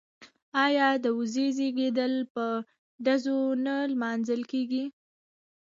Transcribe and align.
آیا 0.65 0.87
د 1.03 1.05
زوی 1.33 1.47
زیږیدل 1.57 2.13
په 2.33 2.45
ډزو 3.05 3.39
نه 3.65 3.75
لمانځل 3.91 4.41
کیږي؟ 4.51 4.83